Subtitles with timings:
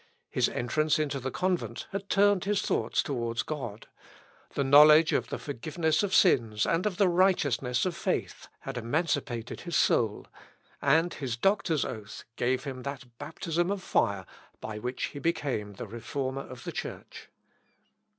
[0.31, 3.85] His entrance into the convent had turned his thoughts towards God:
[4.55, 9.61] the knowledge of the forgiveness of sins and of the righteousness of faith, had emancipated
[9.61, 10.25] his soul;
[10.81, 14.25] and his doctor's oath gave him that baptism of fire
[14.59, 17.29] by which he became the Reformer of the Church.